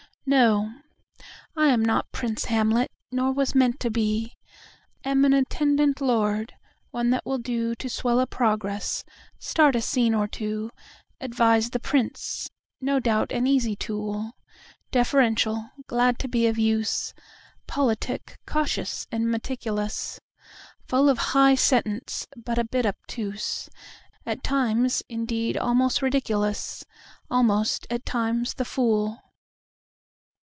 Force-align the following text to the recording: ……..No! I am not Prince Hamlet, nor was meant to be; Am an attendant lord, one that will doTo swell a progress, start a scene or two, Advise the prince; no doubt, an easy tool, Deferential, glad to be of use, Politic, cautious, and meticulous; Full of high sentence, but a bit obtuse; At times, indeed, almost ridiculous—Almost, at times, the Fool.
……..No! 0.23 0.69
I 1.57 1.69
am 1.69 1.83
not 1.83 2.11
Prince 2.11 2.45
Hamlet, 2.45 2.91
nor 3.11 3.33
was 3.33 3.55
meant 3.55 3.79
to 3.79 3.89
be; 3.89 4.37
Am 5.03 5.25
an 5.25 5.33
attendant 5.33 5.99
lord, 5.99 6.53
one 6.91 7.09
that 7.09 7.25
will 7.25 7.39
doTo 7.39 7.89
swell 7.89 8.19
a 8.19 8.27
progress, 8.27 9.03
start 9.39 9.75
a 9.75 9.81
scene 9.81 10.13
or 10.13 10.27
two, 10.27 10.69
Advise 11.19 11.71
the 11.71 11.79
prince; 11.79 12.51
no 12.79 12.99
doubt, 12.99 13.31
an 13.31 13.47
easy 13.47 13.75
tool, 13.75 14.37
Deferential, 14.91 15.71
glad 15.87 16.19
to 16.19 16.27
be 16.27 16.45
of 16.45 16.59
use, 16.59 17.15
Politic, 17.65 18.37
cautious, 18.45 19.07
and 19.11 19.29
meticulous; 19.29 20.19
Full 20.87 21.09
of 21.09 21.17
high 21.33 21.55
sentence, 21.55 22.27
but 22.37 22.59
a 22.59 22.63
bit 22.63 22.85
obtuse; 22.85 23.69
At 24.23 24.43
times, 24.43 25.01
indeed, 25.09 25.57
almost 25.57 26.03
ridiculous—Almost, 26.03 27.87
at 27.89 28.05
times, 28.05 28.53
the 28.53 28.65
Fool. 28.65 29.19